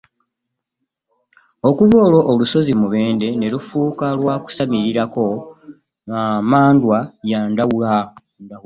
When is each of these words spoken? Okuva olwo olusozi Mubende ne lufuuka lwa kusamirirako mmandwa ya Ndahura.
Okuva 1.69 1.97
olwo 2.05 2.21
olusozi 2.31 2.71
Mubende 2.81 3.27
ne 3.35 3.47
lufuuka 3.53 4.05
lwa 4.19 4.35
kusamirirako 4.43 5.25
mmandwa 6.45 6.97
ya 7.29 7.39
Ndahura. 7.51 7.93